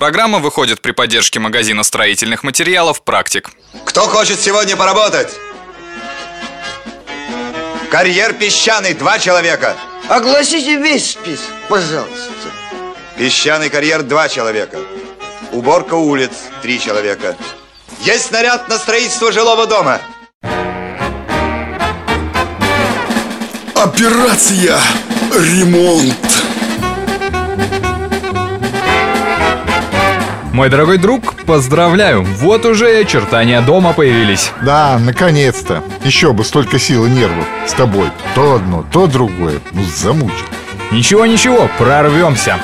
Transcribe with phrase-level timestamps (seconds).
[0.00, 3.50] Программа выходит при поддержке магазина строительных материалов «Практик».
[3.84, 5.28] Кто хочет сегодня поработать?
[7.90, 9.76] Карьер песчаный, два человека.
[10.08, 12.32] Огласите весь список, пожалуйста.
[13.18, 14.78] Песчаный карьер, два человека.
[15.52, 16.32] Уборка улиц,
[16.62, 17.36] три человека.
[18.00, 20.00] Есть снаряд на строительство жилого дома.
[23.74, 24.80] Операция
[25.34, 26.29] «Ремонт».
[30.60, 34.52] Мой дорогой друг, поздравляю, вот уже и очертания дома появились.
[34.60, 35.82] Да, наконец-то.
[36.04, 38.08] Еще бы столько сил и нервов с тобой.
[38.34, 39.60] То одно, то другое.
[39.72, 40.44] Ну, замучил.
[40.90, 42.58] Ничего-ничего, прорвемся.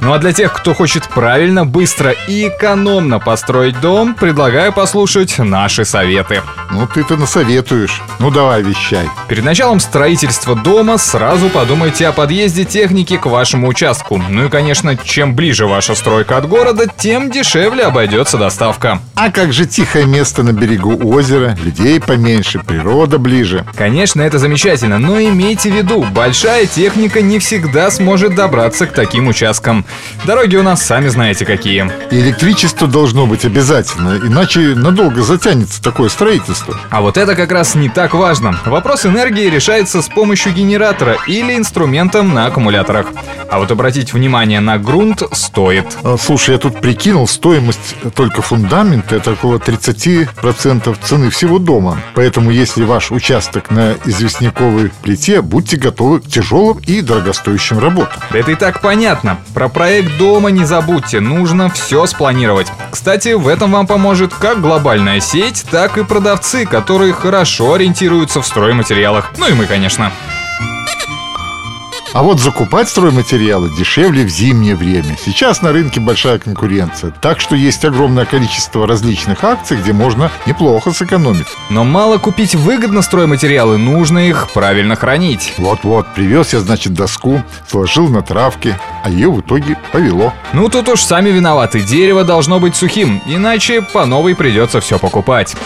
[0.00, 5.84] Ну а для тех, кто хочет правильно, быстро и экономно построить дом, предлагаю послушать наши
[5.84, 6.42] советы.
[6.70, 8.02] Ну, ты-то насоветуешь.
[8.18, 9.08] Ну, давай, вещай.
[9.28, 14.22] Перед началом строительства дома сразу подумайте о подъезде техники к вашему участку.
[14.28, 19.00] Ну и, конечно, чем ближе ваша стройка от города, тем дешевле обойдется доставка.
[19.14, 23.64] А как же тихое место на берегу озера, людей поменьше, природа ближе.
[23.74, 29.28] Конечно, это замечательно, но имейте в виду, большая техника не всегда сможет добраться к таким
[29.28, 29.85] участкам.
[30.24, 31.90] Дороги у нас сами знаете какие.
[32.10, 36.78] И электричество должно быть обязательно, иначе надолго затянется такое строительство.
[36.90, 38.58] А вот это как раз не так важно.
[38.64, 43.06] Вопрос энергии решается с помощью генератора или инструментом на аккумуляторах.
[43.50, 45.86] А вот обратить внимание на грунт стоит.
[46.02, 52.00] А, Слушай, я тут прикинул, стоимость только фундамента это около 30% цены всего дома.
[52.14, 58.20] Поэтому, если ваш участок на известняковой плите, будьте готовы к тяжелым и дорогостоящим работам.
[58.30, 59.38] Да это и так понятно.
[59.54, 62.66] Про проект дома не забудьте, нужно все спланировать.
[62.90, 68.46] Кстати, в этом вам поможет как глобальная сеть, так и продавцы, которые хорошо ориентируются в
[68.46, 69.32] стройматериалах.
[69.36, 70.10] Ну и мы, конечно.
[72.12, 75.16] А вот закупать стройматериалы дешевле в зимнее время.
[75.22, 80.92] Сейчас на рынке большая конкуренция, так что есть огромное количество различных акций, где можно неплохо
[80.92, 81.46] сэкономить.
[81.68, 85.54] Но мало купить выгодно стройматериалы, нужно их правильно хранить.
[85.58, 90.32] Вот-вот, привез я, значит, доску, сложил на травке, а ее в итоге повело.
[90.52, 95.56] Ну тут уж сами виноваты, дерево должно быть сухим, иначе по новой придется все покупать.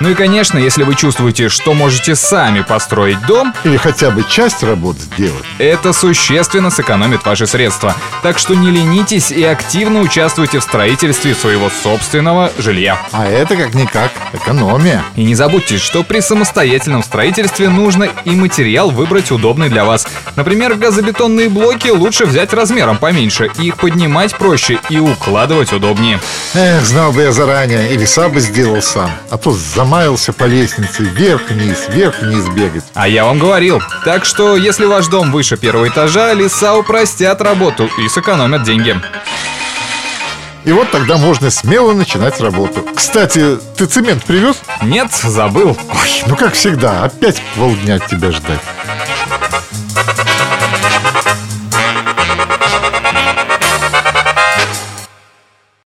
[0.00, 4.62] Ну и конечно, если вы чувствуете, что можете сами построить дом, Или хотя бы часть
[4.62, 5.44] работ сделать.
[5.58, 7.94] это существенно сэкономит ваши средства.
[8.22, 12.98] Так что не ленитесь и активно участвуйте в строительстве своего собственного жилья.
[13.12, 15.02] А это как-никак экономия.
[15.16, 20.06] И не забудьте, что при самостоятельном строительстве нужно и материал выбрать удобный для вас.
[20.36, 26.20] Например, газобетонные блоки лучше взять размером поменьше, их поднимать проще и укладывать удобнее.
[26.54, 29.10] Эх, знал бы я заранее, и леса бы сделал сам.
[29.30, 29.52] А то
[29.84, 32.84] замаялся по лестнице вверх-вниз, вверх-вниз бегать.
[32.94, 33.82] А я вам говорил.
[34.06, 38.98] Так что, если ваш дом выше первого этажа, леса упростят работу и сэкономят деньги.
[40.64, 42.82] И вот тогда можно смело начинать работу.
[42.94, 44.56] Кстати, ты цемент привез?
[44.80, 45.76] Нет, забыл.
[45.90, 48.60] Ой, ну как всегда, опять полдня тебя ждать.